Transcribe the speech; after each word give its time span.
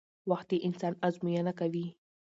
وخت 0.29 0.47
د 0.51 0.53
انسان 0.67 0.93
ازموینه 1.07 1.51
کوي 1.59 1.87